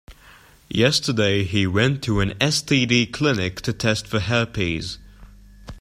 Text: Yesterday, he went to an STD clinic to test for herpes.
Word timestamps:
Yesterday, 0.71 1.43
he 1.43 1.67
went 1.67 2.01
to 2.05 2.21
an 2.21 2.31
STD 2.39 3.13
clinic 3.13 3.61
to 3.61 3.71
test 3.71 4.07
for 4.07 4.19
herpes. 4.19 4.97